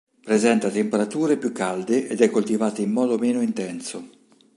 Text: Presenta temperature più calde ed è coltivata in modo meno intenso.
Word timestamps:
Presenta 0.25 0.71
temperature 0.71 1.37
più 1.37 1.51
calde 1.51 2.07
ed 2.07 2.21
è 2.21 2.31
coltivata 2.31 2.81
in 2.81 2.91
modo 2.91 3.19
meno 3.19 3.39
intenso. 3.41 4.09